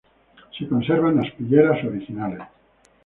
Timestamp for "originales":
1.85-2.41